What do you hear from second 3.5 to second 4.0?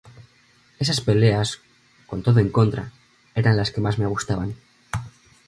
las que más